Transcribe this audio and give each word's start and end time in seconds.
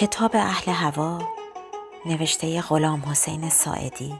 کتاب 0.00 0.30
اهل 0.34 0.72
هوا 0.72 1.18
نوشته 2.06 2.60
غلام 2.60 3.00
حسین 3.00 3.50
ساعدی 3.50 4.14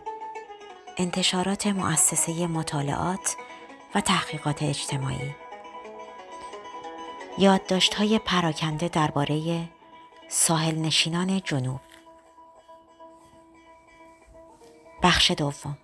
انتشارات 0.96 1.66
مؤسسه 1.66 2.46
مطالعات 2.46 3.36
و 3.94 4.00
تحقیقات 4.00 4.62
اجتماعی. 4.62 5.34
یادداشت 7.38 7.94
های 7.94 8.18
پراکنده 8.18 8.88
درباره 8.88 9.68
ساحل 10.28 10.74
نشینان 10.74 11.40
جنوب. 11.44 11.80
بخش 15.02 15.30
دوم. 15.30 15.78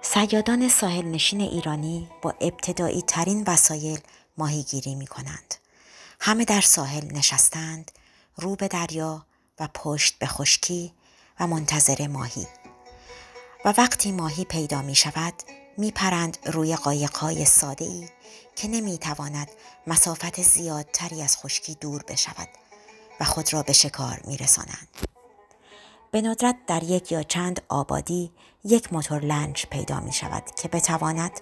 سیادان 0.00 0.68
ساحل 0.68 1.04
نشین 1.04 1.40
ایرانی 1.40 2.08
با 2.22 2.34
ابتدایی 2.40 3.02
ترین 3.02 3.44
وسایل 3.46 3.98
ماهیگیری 4.38 4.94
می 4.94 5.06
کنند. 5.06 5.53
همه 6.26 6.44
در 6.44 6.60
ساحل 6.60 7.12
نشستند 7.12 7.92
رو 8.36 8.56
به 8.56 8.68
دریا 8.68 9.26
و 9.60 9.68
پشت 9.74 10.18
به 10.18 10.26
خشکی 10.26 10.92
و 11.40 11.46
منتظر 11.46 12.06
ماهی 12.06 12.46
و 13.64 13.74
وقتی 13.78 14.12
ماهی 14.12 14.44
پیدا 14.44 14.82
می 14.82 14.94
شود 14.94 15.34
می 15.78 15.90
پرند 15.90 16.38
روی 16.46 16.76
قایقهای 16.76 17.44
ساده 17.44 17.84
ای 17.84 18.08
که 18.56 18.68
نمی 18.68 18.98
تواند 18.98 19.48
مسافت 19.86 20.42
زیادتری 20.42 21.22
از 21.22 21.36
خشکی 21.36 21.74
دور 21.74 22.02
بشود 22.08 22.48
و 23.20 23.24
خود 23.24 23.52
را 23.52 23.62
به 23.62 23.72
شکار 23.72 24.20
می 24.24 24.36
رسانند. 24.36 24.88
به 26.10 26.22
ندرت 26.22 26.56
در 26.66 26.82
یک 26.82 27.12
یا 27.12 27.22
چند 27.22 27.62
آبادی 27.68 28.32
یک 28.64 28.92
موتور 28.92 29.20
لنج 29.20 29.66
پیدا 29.66 30.00
می 30.00 30.12
شود 30.12 30.42
که 30.62 30.68
بتواند 30.68 31.40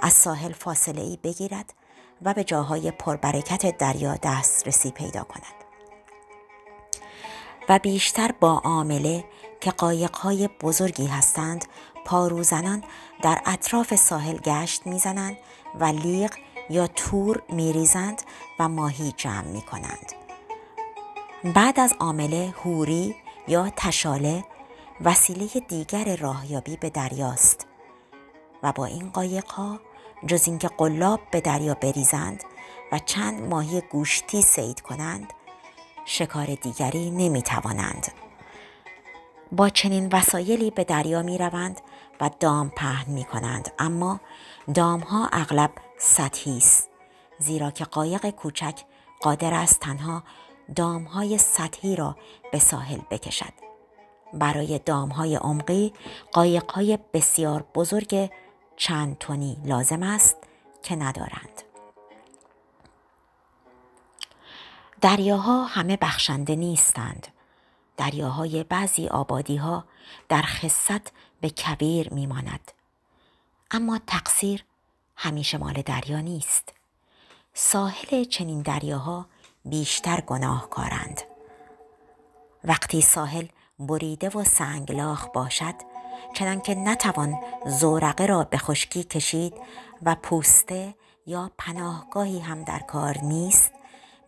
از 0.00 0.12
ساحل 0.12 0.52
فاصله 0.52 1.02
ای 1.02 1.18
بگیرد 1.22 1.74
و 2.22 2.34
به 2.34 2.44
جاهای 2.44 2.90
پربرکت 2.90 3.78
دریا 3.78 4.16
دسترسی 4.22 4.90
پیدا 4.90 5.24
کند. 5.24 5.64
و 7.68 7.78
بیشتر 7.78 8.30
با 8.40 8.60
عامله 8.64 9.24
که 9.60 9.70
قایقهای 9.70 10.48
بزرگی 10.60 11.06
هستند 11.06 11.64
پاروزنان 12.04 12.84
در 13.22 13.40
اطراف 13.46 13.94
ساحل 13.94 14.36
گشت 14.36 14.86
می‌زنند 14.86 15.36
و 15.80 15.84
لیغ 15.84 16.30
یا 16.70 16.86
تور 16.86 17.42
میریزند 17.48 18.22
و 18.58 18.68
ماهی 18.68 19.12
جمع 19.16 19.46
می 19.46 19.62
کنند. 19.62 20.12
بعد 21.54 21.80
از 21.80 21.94
عامله 22.00 22.54
هوری 22.64 23.16
یا 23.48 23.70
تشاله 23.76 24.44
وسیله 25.04 25.46
دیگر 25.68 26.16
راهیابی 26.16 26.76
به 26.76 26.90
دریاست 26.90 27.66
و 28.62 28.72
با 28.72 28.86
این 28.86 29.10
قایقها 29.10 29.80
جز 30.26 30.48
اینکه 30.48 30.68
قلاب 30.68 31.20
به 31.30 31.40
دریا 31.40 31.74
بریزند 31.74 32.44
و 32.92 32.98
چند 32.98 33.42
ماهی 33.42 33.80
گوشتی 33.80 34.42
سید 34.42 34.80
کنند 34.80 35.32
شکار 36.04 36.46
دیگری 36.54 37.10
نمی 37.10 37.42
توانند. 37.42 38.12
با 39.52 39.68
چنین 39.68 40.08
وسایلی 40.12 40.70
به 40.70 40.84
دریا 40.84 41.22
می 41.22 41.38
روند 41.38 41.80
و 42.20 42.30
دام 42.40 42.70
پهن 42.70 43.12
می 43.12 43.24
کنند 43.24 43.72
اما 43.78 44.20
دام 44.74 45.00
ها 45.00 45.28
اغلب 45.32 45.70
سطحی 45.98 46.56
است 46.56 46.90
زیرا 47.38 47.70
که 47.70 47.84
قایق 47.84 48.30
کوچک 48.30 48.80
قادر 49.20 49.54
است 49.54 49.80
تنها 49.80 50.22
دام 50.76 51.04
های 51.04 51.38
سطحی 51.38 51.96
را 51.96 52.16
به 52.52 52.58
ساحل 52.58 53.00
بکشد 53.10 53.52
برای 54.32 54.78
دام 54.78 55.08
های 55.08 55.36
عمقی 55.36 55.92
قایق 56.32 56.70
های 56.70 56.98
بسیار 57.12 57.64
بزرگ 57.74 58.30
چند 58.76 59.18
تونی 59.18 59.56
لازم 59.64 60.02
است 60.02 60.36
که 60.82 60.96
ندارند. 60.96 61.62
دریاها 65.00 65.64
همه 65.64 65.96
بخشنده 65.96 66.56
نیستند. 66.56 67.26
دریاهای 67.96 68.64
بعضی 68.64 69.08
آبادی 69.08 69.56
ها 69.56 69.84
در 70.28 70.42
خصت 70.42 71.12
به 71.40 71.50
کبیر 71.50 72.14
میماند. 72.14 72.72
اما 73.70 74.00
تقصیر 74.06 74.64
همیشه 75.16 75.58
مال 75.58 75.82
دریا 75.82 76.20
نیست. 76.20 76.74
ساحل 77.54 78.24
چنین 78.24 78.62
دریاها 78.62 79.26
بیشتر 79.64 80.20
گناهکارند. 80.20 81.20
وقتی 82.64 83.00
ساحل 83.00 83.46
بریده 83.78 84.28
و 84.28 84.44
سنگلاخ 84.44 85.28
باشد 85.28 85.74
چنانکه 86.34 86.74
نتوان 86.74 87.38
زورقه 87.66 88.26
را 88.26 88.44
به 88.44 88.58
خشکی 88.58 89.04
کشید 89.04 89.54
و 90.02 90.14
پوسته 90.14 90.94
یا 91.26 91.50
پناهگاهی 91.58 92.40
هم 92.40 92.62
در 92.62 92.78
کار 92.78 93.18
نیست 93.18 93.72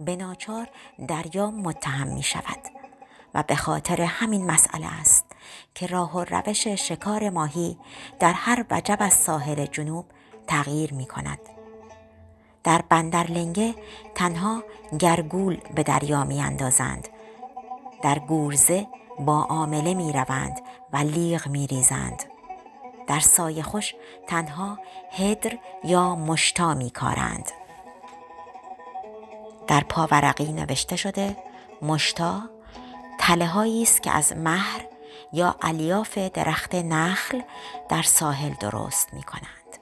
به 0.01 0.17
ناچار 0.17 0.69
دریا 1.09 1.51
متهم 1.51 2.09
می 2.09 2.23
شود 2.23 2.59
و 3.35 3.43
به 3.43 3.57
خاطر 3.57 4.03
همین 4.03 4.47
مسئله 4.51 4.87
است 5.01 5.25
که 5.75 5.87
راه 5.87 6.17
و 6.17 6.25
روش 6.25 6.69
شکار 6.69 7.31
ماهی 7.31 7.79
در 8.19 8.33
هر 8.33 8.65
وجب 8.71 8.97
از 9.01 9.13
ساحل 9.13 9.67
جنوب 9.67 10.05
تغییر 10.47 10.95
می 10.95 11.07
کند. 11.07 11.39
در 12.65 12.83
بندر 12.89 13.27
لنگه 13.27 13.75
تنها 14.15 14.63
گرگول 14.99 15.57
به 15.75 15.83
دریا 15.83 16.25
می 16.25 16.41
اندازند. 16.41 17.09
در 18.03 18.19
گورزه 18.19 18.87
با 19.19 19.43
عامله 19.43 19.95
می 19.95 20.13
روند 20.13 20.61
و 20.97 20.99
لیغ 20.99 21.49
می 21.49 21.67
ریزند. 21.67 22.23
در 23.07 23.21
سایه 23.21 23.63
خوش 23.63 23.95
تنها 24.27 24.79
هدر 25.13 25.59
یا 25.85 26.15
مشتا 26.15 26.75
می 26.75 26.91
کارند. 26.91 27.51
در 29.67 29.81
پاورقی 29.81 30.53
نوشته 30.53 30.97
شده 30.97 31.37
مشتا 31.83 32.43
تله 33.19 33.83
است 33.83 34.03
که 34.03 34.11
از 34.11 34.37
مهر 34.37 34.87
یا 35.33 35.57
الیاف 35.63 36.19
درخت 36.19 36.75
نخل 36.75 37.43
در 37.89 38.03
ساحل 38.03 38.55
درست 38.61 39.15
می 39.15 39.23
کنند. 39.23 39.79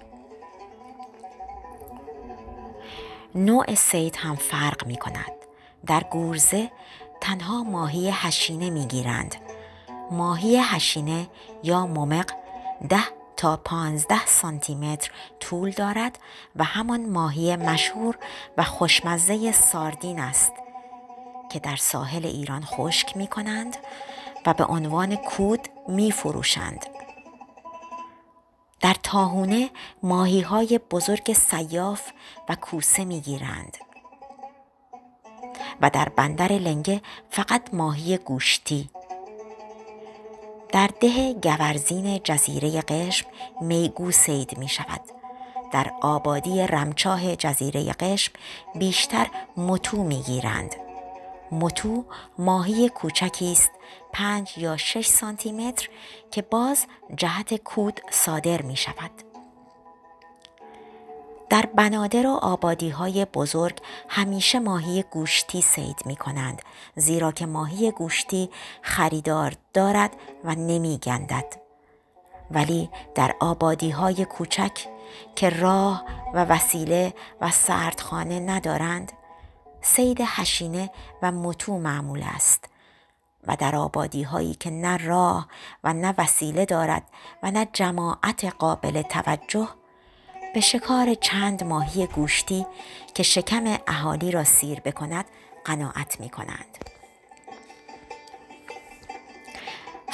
نوع 3.35 3.75
سید 3.75 4.17
هم 4.17 4.37
فرق 4.37 4.87
می 4.87 4.97
کند. 4.97 5.33
در 5.87 6.01
گورزه 6.01 6.71
تنها 7.21 7.63
ماهی 7.63 8.11
هشینه 8.11 8.71
می 8.71 8.87
گیرند. 8.87 9.44
ماهی 10.11 10.57
هشینه 10.57 11.29
یا 11.63 11.87
ممق 11.87 12.31
ده 12.89 13.05
تا 13.37 13.57
15 13.57 14.27
سانتی 14.27 14.75
متر 14.75 15.11
طول 15.41 15.71
دارد 15.71 16.19
و 16.57 16.65
همان 16.65 17.09
ماهی 17.09 17.57
مشهور 17.57 18.19
و 18.57 18.65
خوشمزه 18.65 19.53
ساردین 19.53 20.21
است 20.21 20.53
که 21.51 21.59
در 21.59 21.77
ساحل 21.77 22.27
ایران 22.27 22.65
خشک 22.65 23.17
می 23.17 23.27
کنند 23.27 23.77
و 24.47 24.55
به 24.55 24.65
عنوان 24.65 25.17
کود 25.17 25.69
می 25.89 26.13
فروشند. 26.13 26.87
در 28.81 28.95
تاهونه 29.03 29.71
ماهی 30.03 30.41
های 30.41 30.81
بزرگ 30.91 31.33
سیاف 31.33 32.11
و 32.49 32.55
کوسه 32.55 33.05
می 33.05 33.21
گیرند 33.21 33.77
و 35.81 35.91
در 35.91 36.09
بندر 36.09 36.53
لنگه 36.53 37.03
فقط 37.31 37.75
ماهی 37.75 38.19
گوشتی 38.19 38.91
در 40.75 40.91
ده 41.01 41.35
گورزین 41.35 42.21
جزیره 42.25 42.81
قشم 42.81 43.27
میگو 43.61 44.11
سید 44.11 44.59
می 44.59 44.69
شود. 44.69 45.01
در 45.73 45.93
آبادی 46.01 46.67
رمچاه 46.67 47.37
جزیره 47.37 47.93
قشم 47.93 48.33
بیشتر 48.75 49.27
متو 49.57 50.05
می 50.05 50.23
گیرند. 50.23 50.75
متو 51.53 52.05
ماهی 52.39 52.89
کوچکی 52.89 53.53
است 53.53 53.71
پنج 54.13 54.59
یا 54.59 54.77
شش 54.77 55.07
سانتی 55.07 55.53
متر 55.53 55.89
که 56.31 56.43
باز 56.43 56.87
جهت 57.17 57.55
کود 57.55 58.01
صادر 58.11 58.63
می 58.63 58.77
شود. 58.77 59.34
در 61.49 61.69
بنادر 61.75 62.27
و 62.27 62.31
آبادی 62.31 62.91
های 62.91 63.25
بزرگ 63.25 63.79
همیشه 64.09 64.59
ماهی 64.59 65.05
گوشتی 65.11 65.61
سید 65.61 65.97
می 66.07 66.17
کنند 66.17 66.63
زیرا 66.97 67.33
که 67.33 67.47
ماهی 67.47 67.91
گوشتی 67.91 68.51
خریدار 68.83 69.57
دارد 69.75 70.17
و 70.45 70.55
نمی 70.55 70.99
گندد. 70.99 71.65
ولی 72.51 72.91
در 73.15 73.35
آبادی 73.41 73.91
های 73.91 74.25
کوچک 74.25 74.87
که 75.37 75.51
راه 75.51 76.05
و 76.35 76.45
وسیله 76.45 77.15
و 77.41 77.51
سردخانه 77.51 78.41
ندارند 78.41 79.13
سید 79.83 80.21
حشینه 80.21 80.91
و 81.23 81.33
متو 81.33 81.79
معمول 81.79 82.25
است 82.35 82.65
و 83.47 83.57
در 83.57 83.77
آبادی 83.77 84.23
هایی 84.23 84.55
که 84.55 84.71
نه 84.71 84.97
راه 84.97 85.49
و 85.85 85.93
نه 85.93 86.15
وسیله 86.19 86.65
دارد 86.65 87.03
و 87.43 87.51
نه 87.51 87.69
جماعت 87.73 88.45
قابل 88.45 89.03
توجه 89.03 89.69
به 90.55 90.61
شکار 90.61 91.15
چند 91.15 91.65
ماهی 91.65 92.07
گوشتی 92.07 92.67
که 93.15 93.23
شکم 93.23 93.79
اهالی 93.87 94.31
را 94.31 94.45
سیر 94.45 94.81
بکند 94.81 95.25
قناعت 95.65 96.21
می 96.21 96.31
کنند. 96.31 96.79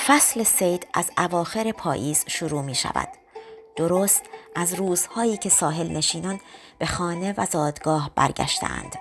فصل 0.06 0.42
سید 0.42 0.86
از 0.94 1.10
اواخر 1.18 1.72
پاییز 1.72 2.24
شروع 2.28 2.62
می 2.62 2.74
شود. 2.74 3.08
درست 3.76 4.22
از 4.54 4.74
روزهایی 4.74 5.36
که 5.36 5.48
ساحل 5.48 5.96
نشینان 5.96 6.40
به 6.78 6.86
خانه 6.86 7.34
و 7.36 7.46
زادگاه 7.46 8.10
برگشتند 8.14 8.96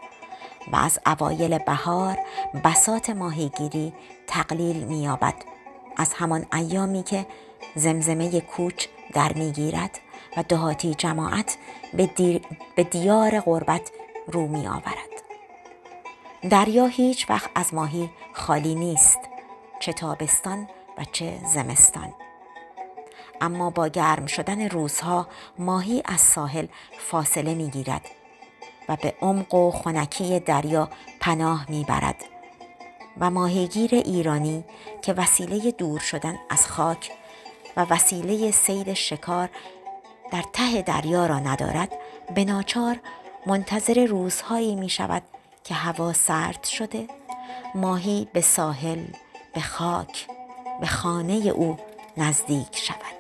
و 0.71 0.75
از 0.75 1.00
اوایل 1.06 1.57
بهار 1.57 2.18
بسات 2.63 3.09
ماهیگیری 3.09 3.94
تقلیل 4.27 4.83
مییابد 4.83 5.35
از 5.97 6.13
همان 6.13 6.45
ایامی 6.53 7.03
که 7.03 7.25
زمزمه 7.75 8.42
کوچ 8.42 8.88
در 9.13 9.33
می‌گیرد 9.33 10.00
و 10.38 10.44
دهاتی 10.44 10.94
جماعت 10.94 11.58
به, 11.94 12.10
به 12.76 12.84
دیار 12.84 13.40
غربت 13.40 13.92
رو 14.28 14.48
می 14.48 14.68
آورد. 14.68 15.10
دریا 16.50 16.86
هیچ 16.86 17.30
وقت 17.30 17.50
از 17.56 17.74
ماهی 17.74 18.10
خالی 18.34 18.76
نیست 18.76 19.20
چه 19.80 19.94
تابستان 19.94 20.68
و 20.98 21.04
چه 21.12 21.40
زمستان 21.46 22.14
اما 23.42 23.70
با 23.70 23.88
گرم 23.88 24.26
شدن 24.26 24.70
روزها 24.70 25.28
ماهی 25.58 26.02
از 26.06 26.22
ساحل 26.22 26.68
فاصله 26.98 27.54
می 27.54 27.70
گیرد 27.70 28.06
و 28.90 28.96
به 28.96 29.16
عمق 29.22 29.54
و 29.54 29.72
خنکی 29.72 30.40
دریا 30.40 30.90
پناه 31.20 31.66
می 31.70 31.84
برد 31.84 32.26
و 33.20 33.30
ماهیگیر 33.30 33.96
ایرانی 33.96 34.64
که 35.02 35.14
وسیله 35.14 35.72
دور 35.72 36.00
شدن 36.00 36.40
از 36.50 36.68
خاک 36.68 37.12
و 37.78 37.86
وسیله 37.90 38.52
سید 38.52 38.94
شکار 38.94 39.50
در 40.31 40.44
ته 40.54 40.81
دریا 40.81 41.26
را 41.26 41.40
ندارد 41.40 41.92
به 42.36 42.46
ناچار 42.46 43.00
منتظر 43.46 44.06
روزهایی 44.06 44.76
می 44.76 44.90
شود 44.90 45.24
که 45.64 45.74
هوا 45.74 46.14
سرد 46.14 46.64
شده. 46.64 47.08
ماهی 47.76 48.28
به 48.34 48.42
ساحل 48.42 49.04
به 49.54 49.62
خاک 49.62 50.28
به 50.80 50.88
خانه 50.88 51.34
او 51.34 51.78
نزدیک 52.18 52.76
شود. 52.76 53.20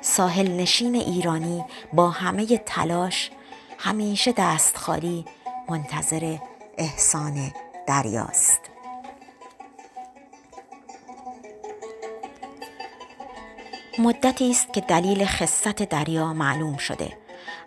ساحل 0.00 0.50
نشین 0.50 0.94
ایرانی 0.94 1.64
با 1.92 2.10
همه 2.10 2.46
تلاش 2.46 3.30
همیشه 3.78 4.32
دست 4.36 4.76
خالی 4.76 5.24
منتظر 5.68 6.38
احسان 6.78 7.52
دریاست. 7.86 8.65
مدتی 13.98 14.50
است 14.50 14.72
که 14.72 14.80
دلیل 14.80 15.24
خصت 15.24 15.82
دریا 15.82 16.32
معلوم 16.32 16.76
شده 16.76 17.18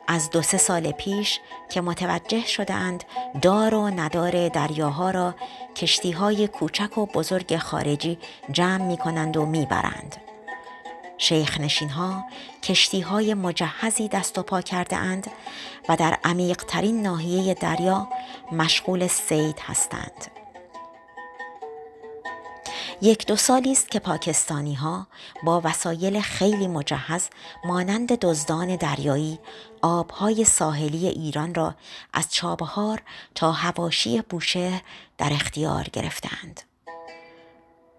از 0.07 0.29
دو 0.29 0.41
سه 0.41 0.57
سال 0.57 0.91
پیش 0.91 1.39
که 1.69 1.81
متوجه 1.81 2.45
شدهاند 2.45 3.03
دار 3.41 3.75
و 3.75 3.89
ندار 3.89 4.49
دریاها 4.49 5.11
را 5.11 5.35
کشتی 5.75 6.11
های 6.11 6.47
کوچک 6.47 6.97
و 6.97 7.05
بزرگ 7.05 7.57
خارجی 7.57 8.17
جمع 8.51 8.85
می 8.85 8.97
کنند 8.97 9.37
و 9.37 9.45
می 9.45 9.65
برند. 9.65 10.15
شیخ 11.17 11.59
نشین 11.59 11.89
ها 11.89 12.23
کشتی 12.63 13.01
های 13.01 13.33
مجهزی 13.33 14.07
دست 14.07 14.37
و 14.37 14.43
پا 14.43 14.61
کرده 14.61 14.95
اند 14.95 15.27
و 15.89 15.95
در 15.95 16.17
عمیق 16.23 16.63
ترین 16.67 17.01
ناحیه 17.01 17.53
دریا 17.53 18.07
مشغول 18.51 19.07
سید 19.07 19.59
هستند. 19.59 20.38
یک 23.01 23.27
دو 23.27 23.35
سالی 23.35 23.71
است 23.71 23.91
که 23.91 23.99
پاکستانی 23.99 24.73
ها 24.73 25.07
با 25.43 25.61
وسایل 25.63 26.21
خیلی 26.21 26.67
مجهز 26.67 27.29
مانند 27.65 28.19
دزدان 28.19 28.75
دریایی 28.75 29.39
آبهای 29.81 30.45
ساحلی 30.45 31.07
ایران 31.07 31.55
را 31.55 31.75
از 32.13 32.33
چابهار 32.33 33.01
تا 33.35 33.51
هواشی 33.51 34.21
بوشهر 34.21 34.81
در 35.17 35.33
اختیار 35.33 35.83
گرفتند. 35.83 36.61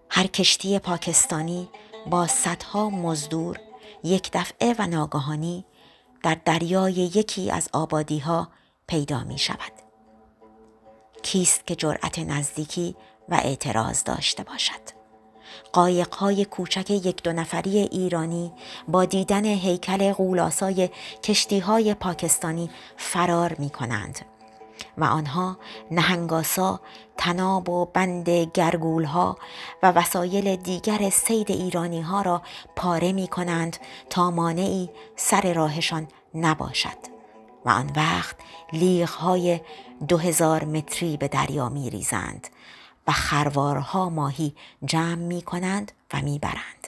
هر 0.09 0.27
کشتی 0.27 0.79
پاکستانی 0.79 1.69
با 2.09 2.27
صدها 2.27 2.89
مزدور 2.89 3.59
یک 4.03 4.29
دفعه 4.33 4.75
و 4.79 4.87
ناگهانی 4.87 5.65
در 6.23 6.37
دریای 6.45 6.93
یکی 6.93 7.51
از 7.51 7.69
آبادی 7.73 8.19
ها 8.19 8.47
پیدا 8.87 9.23
می 9.23 9.37
شود. 9.37 9.71
کیست 11.23 11.67
که 11.67 11.75
جرأت 11.75 12.19
نزدیکی 12.19 12.95
و 13.31 13.33
اعتراض 13.33 14.03
داشته 14.03 14.43
باشد؟ 14.43 15.01
قایقهای 15.73 16.45
کوچک 16.45 16.91
یک 16.91 17.23
دو 17.23 17.33
نفری 17.33 17.77
ایرانی 17.77 18.53
با 18.87 19.05
دیدن 19.05 19.45
هیکل 19.45 20.13
غولاسای 20.13 20.89
کشتیهای 21.23 21.93
پاکستانی 21.93 22.69
فرار 22.97 23.55
می 23.59 23.69
کنند 23.69 24.19
و 24.97 25.03
آنها 25.03 25.57
نهنگاسا 25.91 26.79
تناب 27.17 27.69
و 27.69 27.85
بند 27.85 28.29
گرگول 28.29 29.03
ها 29.03 29.37
و 29.83 29.91
وسایل 29.91 30.55
دیگر 30.55 31.09
سید 31.09 31.51
ایرانی 31.51 32.01
ها 32.01 32.21
را 32.21 32.41
پاره 32.75 33.11
می 33.11 33.27
کنند 33.27 33.77
تا 34.09 34.31
مانعی 34.31 34.89
سر 35.15 35.53
راهشان 35.53 36.07
نباشد 36.35 36.97
و 37.65 37.69
آن 37.69 37.91
وقت 37.95 38.35
لیغ 38.73 39.09
های 39.09 39.59
دو 40.07 40.17
هزار 40.17 40.65
متری 40.65 41.17
به 41.17 41.27
دریا 41.27 41.69
می 41.69 41.89
ریزند 41.89 42.47
و 43.07 43.11
خروارها 43.11 44.09
ماهی 44.09 44.55
جمع 44.85 45.15
می 45.15 45.41
کنند 45.41 45.91
و 46.13 46.21
می 46.21 46.39
برند. 46.39 46.87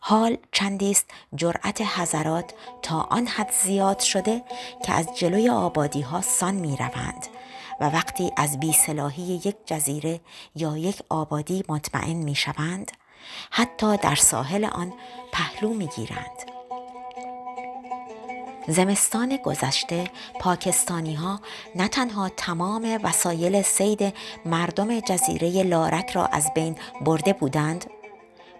حال 0.00 0.36
چندیست 0.52 1.10
جرأت 1.34 1.80
حضرات 1.80 2.54
تا 2.82 3.00
آن 3.00 3.26
حد 3.26 3.50
زیاد 3.50 3.98
شده 3.98 4.44
که 4.84 4.92
از 4.92 5.08
جلوی 5.18 5.50
آبادی 5.50 6.00
ها 6.00 6.20
سان 6.20 6.54
می 6.54 6.76
روند 6.76 7.26
و 7.80 7.90
وقتی 7.90 8.32
از 8.36 8.60
بیسلاحی 8.60 9.22
یک 9.22 9.56
جزیره 9.66 10.20
یا 10.54 10.76
یک 10.76 11.02
آبادی 11.08 11.64
مطمئن 11.68 12.16
می 12.16 12.34
شوند 12.34 12.92
حتی 13.50 13.96
در 13.96 14.14
ساحل 14.14 14.64
آن 14.64 14.92
پهلو 15.32 15.74
می 15.74 15.86
گیرند. 15.86 16.55
زمستان 18.68 19.36
گذشته 19.36 20.04
پاکستانی 20.40 21.14
ها 21.14 21.40
نه 21.74 21.88
تنها 21.88 22.28
تمام 22.28 23.00
وسایل 23.02 23.62
سید 23.62 24.14
مردم 24.44 25.00
جزیره 25.00 25.62
لارک 25.62 26.10
را 26.10 26.26
از 26.26 26.50
بین 26.54 26.76
برده 27.00 27.32
بودند 27.32 27.84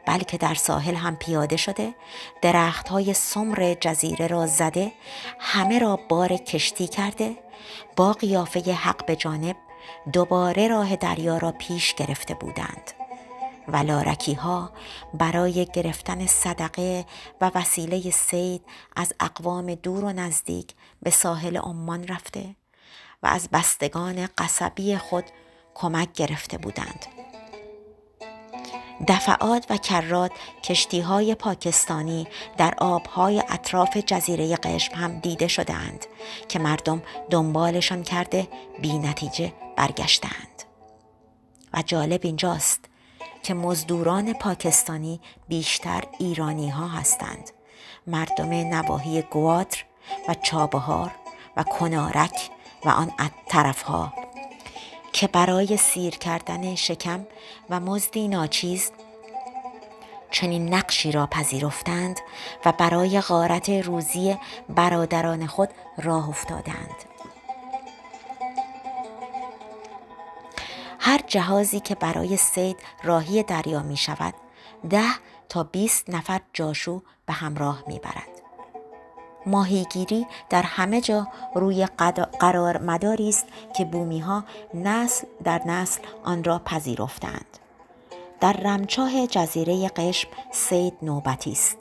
بلکه 0.06 0.38
در 0.38 0.54
ساحل 0.54 0.94
هم 0.94 1.16
پیاده 1.16 1.56
شده 1.56 1.94
درخت 2.42 2.88
های 2.88 3.14
سمر 3.14 3.74
جزیره 3.80 4.26
را 4.26 4.46
زده 4.46 4.92
همه 5.38 5.78
را 5.78 5.98
بار 6.08 6.36
کشتی 6.36 6.86
کرده 6.86 7.36
با 7.96 8.12
قیافه 8.12 8.60
حق 8.60 9.06
به 9.06 9.16
جانب 9.16 9.56
دوباره 10.12 10.68
راه 10.68 10.96
دریا 10.96 11.38
را 11.38 11.52
پیش 11.52 11.94
گرفته 11.94 12.34
بودند. 12.34 13.05
و 13.68 13.76
لارکی 13.76 14.34
ها 14.34 14.70
برای 15.14 15.66
گرفتن 15.66 16.26
صدقه 16.26 17.06
و 17.40 17.50
وسیله 17.54 18.10
سید 18.10 18.62
از 18.96 19.12
اقوام 19.20 19.74
دور 19.74 20.04
و 20.04 20.12
نزدیک 20.12 20.74
به 21.02 21.10
ساحل 21.10 21.56
عمان 21.56 22.08
رفته 22.08 22.56
و 23.22 23.26
از 23.26 23.48
بستگان 23.52 24.28
قصبی 24.38 24.96
خود 24.96 25.24
کمک 25.74 26.12
گرفته 26.12 26.58
بودند. 26.58 27.06
دفعات 29.08 29.66
و 29.70 29.76
کرات 29.76 30.30
کشتی 30.62 31.00
های 31.00 31.34
پاکستانی 31.34 32.26
در 32.56 32.74
آبهای 32.78 33.42
اطراف 33.48 33.96
جزیره 33.96 34.56
قشم 34.56 34.94
هم 34.94 35.20
دیده 35.20 35.48
شدند 35.48 36.06
که 36.48 36.58
مردم 36.58 37.02
دنبالشان 37.30 38.02
کرده 38.02 38.48
بی 38.82 38.98
نتیجه 38.98 39.52
برگشتند. 39.76 40.62
و 41.74 41.82
جالب 41.82 42.20
اینجاست 42.22 42.84
که 43.46 43.54
مزدوران 43.54 44.32
پاکستانی 44.32 45.20
بیشتر 45.48 46.04
ایرانی 46.18 46.68
ها 46.68 46.88
هستند. 46.88 47.50
مردم 48.06 48.50
نواحی 48.50 49.22
گواتر 49.22 49.84
و 50.28 50.34
چابهار 50.34 51.10
و 51.56 51.62
کنارک 51.62 52.50
و 52.84 52.88
آن 52.88 53.12
طرف 53.48 53.82
ها 53.82 54.12
که 55.12 55.26
برای 55.26 55.76
سیر 55.76 56.16
کردن 56.16 56.74
شکم 56.74 57.26
و 57.70 57.80
مزدی 57.80 58.28
ناچیز 58.28 58.90
چنین 60.30 60.74
نقشی 60.74 61.12
را 61.12 61.26
پذیرفتند 61.26 62.20
و 62.64 62.72
برای 62.72 63.20
غارت 63.20 63.70
روزی 63.70 64.36
برادران 64.68 65.46
خود 65.46 65.68
راه 65.98 66.28
افتادند. 66.28 67.15
هر 71.06 71.20
جهازی 71.26 71.80
که 71.80 71.94
برای 71.94 72.36
سید 72.36 72.76
راهی 73.02 73.42
دریا 73.42 73.82
می 73.82 73.96
شود 73.96 74.34
ده 74.90 75.10
تا 75.48 75.62
20 75.62 76.10
نفر 76.10 76.40
جاشو 76.52 77.02
به 77.26 77.32
همراه 77.32 77.84
می 77.86 77.98
برد. 77.98 78.42
ماهیگیری 79.46 80.26
در 80.50 80.62
همه 80.62 81.00
جا 81.00 81.28
روی 81.54 81.86
قرار 82.40 82.78
مداری 82.78 83.28
است 83.28 83.46
که 83.76 83.84
بومی 83.84 84.20
ها 84.20 84.44
نسل 84.74 85.26
در 85.44 85.62
نسل 85.66 86.00
آن 86.24 86.44
را 86.44 86.58
پذیرفتند. 86.58 87.58
در 88.40 88.52
رمچاه 88.52 89.26
جزیره 89.26 89.88
قشم 89.88 90.28
سید 90.52 90.94
نوبتی 91.02 91.52
است. 91.52 91.76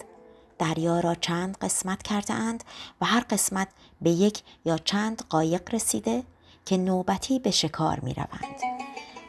دریا 0.60 1.00
را 1.00 1.16
چند 1.16 1.58
قسمت 1.58 2.04
کرده 2.04 2.34
اند 2.34 2.64
و 3.02 3.06
هر 3.06 3.26
قسمت 3.30 3.68
به 4.02 4.10
یک 4.10 4.44
یا 4.66 4.78
چند 4.78 5.24
قایق 5.30 5.74
رسیده 5.74 6.24
که 6.66 6.78
نوبتی 6.78 7.40
به 7.40 7.52
شکار 7.52 8.00
می 8.00 8.14
روند. 8.14 8.75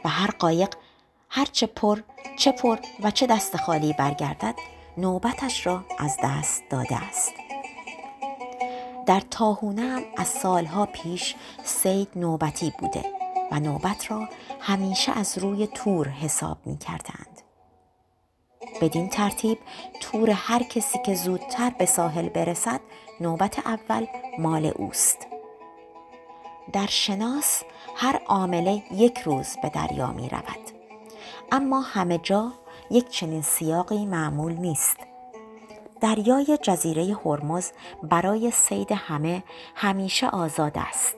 هر 0.07 0.31
قایق 0.39 0.69
هر 1.29 1.45
چه 1.45 1.67
پر 1.67 1.99
چه 2.37 2.51
پر 2.51 2.77
و 3.03 3.11
چه 3.11 3.27
دست 3.27 3.57
خالی 3.57 3.93
برگردد 3.93 4.55
نوبتش 4.97 5.67
را 5.67 5.85
از 5.99 6.17
دست 6.23 6.63
داده 6.69 6.95
است 6.95 7.33
در 9.05 9.21
تاهونه 9.31 9.81
هم 9.81 10.03
از 10.17 10.27
سالها 10.27 10.85
پیش 10.85 11.35
سید 11.63 12.07
نوبتی 12.15 12.73
بوده 12.79 13.05
و 13.51 13.59
نوبت 13.59 14.11
را 14.11 14.29
همیشه 14.59 15.11
از 15.11 15.37
روی 15.37 15.67
تور 15.67 16.07
حساب 16.07 16.57
می 16.65 16.77
کردند. 16.77 17.41
بدین 18.81 19.09
ترتیب 19.09 19.57
تور 20.01 20.29
هر 20.29 20.63
کسی 20.63 20.99
که 21.05 21.15
زودتر 21.15 21.69
به 21.69 21.85
ساحل 21.85 22.29
برسد 22.29 22.79
نوبت 23.21 23.59
اول 23.59 24.05
مال 24.39 24.71
اوست. 24.75 25.27
در 26.73 26.87
شناس 26.87 27.63
هر 27.95 28.21
عامله 28.25 28.83
یک 28.91 29.19
روز 29.19 29.57
به 29.61 29.69
دریا 29.69 30.11
می 30.11 30.29
رود. 30.29 30.71
اما 31.51 31.81
همه 31.81 32.17
جا 32.17 32.51
یک 32.91 33.09
چنین 33.09 33.41
سیاقی 33.41 34.05
معمول 34.05 34.53
نیست. 34.53 34.97
دریای 36.01 36.57
جزیره 36.61 37.17
هرمز 37.25 37.71
برای 38.03 38.51
سید 38.51 38.91
همه 38.91 39.43
همیشه 39.75 40.27
آزاد 40.27 40.73
است 40.75 41.15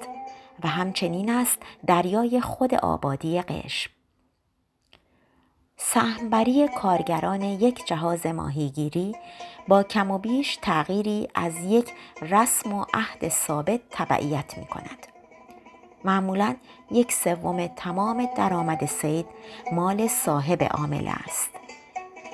و 0.63 0.67
همچنین 0.67 1.29
است 1.29 1.57
دریای 1.87 2.41
خود 2.41 2.75
آبادی 2.75 3.41
قشم. 3.41 3.91
سهمبری 5.77 6.67
کارگران 6.67 7.41
یک 7.41 7.85
جهاز 7.85 8.25
ماهیگیری 8.25 9.15
با 9.67 9.83
کم 9.83 10.11
و 10.11 10.17
بیش 10.17 10.57
تغییری 10.61 11.27
از 11.35 11.53
یک 11.63 11.93
رسم 12.21 12.73
و 12.73 12.85
عهد 12.93 13.29
ثابت 13.29 13.79
تبعیت 13.91 14.57
می 14.57 14.65
کند. 14.65 15.08
معمولا 16.03 16.55
یک 16.91 17.11
سوم 17.11 17.67
تمام 17.67 18.29
درآمد 18.37 18.85
سید 18.85 19.25
مال 19.71 20.07
صاحب 20.07 20.63
عامل 20.63 21.09
است 21.23 21.49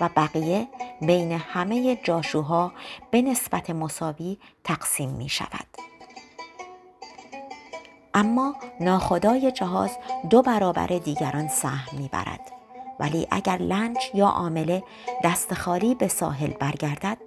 و 0.01 0.10
بقیه 0.15 0.67
بین 1.01 1.31
همه 1.31 1.95
جاشوها 1.95 2.72
به 3.12 3.22
نسبت 3.22 3.69
مساوی 3.69 4.38
تقسیم 4.63 5.10
می 5.10 5.29
شود. 5.29 5.65
اما 8.13 8.55
ناخدای 8.79 9.51
جهاز 9.51 9.98
دو 10.29 10.41
برابر 10.41 10.88
دیگران 10.88 11.48
سهم 11.48 11.98
می 11.98 12.07
برد. 12.07 12.51
ولی 13.00 13.27
اگر 13.31 13.57
لنج 13.57 13.98
یا 14.13 14.27
عامله 14.27 14.84
دست 15.24 15.53
خالی 15.53 15.95
به 15.95 16.07
ساحل 16.07 16.51
برگردد 16.51 17.17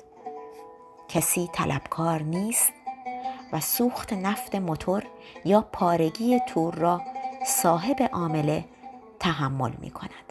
کسی 1.08 1.48
طلبکار 1.52 2.22
نیست 2.22 2.72
و 3.52 3.60
سوخت 3.60 4.12
نفت 4.12 4.54
موتور 4.54 5.02
یا 5.44 5.60
پارگی 5.72 6.40
تور 6.48 6.74
را 6.74 7.02
صاحب 7.46 8.02
عامله 8.12 8.64
تحمل 9.20 9.72
می 9.80 9.90
کند. 9.90 10.27